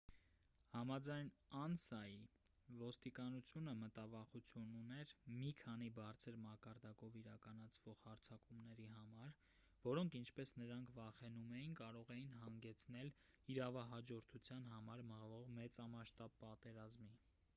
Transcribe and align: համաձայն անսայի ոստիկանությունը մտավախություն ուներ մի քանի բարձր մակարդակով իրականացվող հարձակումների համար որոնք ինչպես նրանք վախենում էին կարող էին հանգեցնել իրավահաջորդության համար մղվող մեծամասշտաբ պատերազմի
համաձայն 0.69 1.27
անսայի 1.57 2.13
ոստիկանությունը 2.77 3.73
մտավախություն 3.81 4.71
ուներ 4.77 5.11
մի 5.35 5.51
քանի 5.59 5.89
բարձր 5.99 6.39
մակարդակով 6.45 7.19
իրականացվող 7.19 8.01
հարձակումների 8.05 8.87
համար 8.95 9.37
որոնք 9.83 10.17
ինչպես 10.21 10.55
նրանք 10.63 10.95
վախենում 10.97 11.55
էին 11.61 11.77
կարող 11.83 12.11
էին 12.17 12.35
հանգեցնել 12.39 13.13
իրավահաջորդության 13.57 14.67
համար 14.73 15.05
մղվող 15.13 15.53
մեծամասշտաբ 15.61 16.41
պատերազմի 16.45 17.15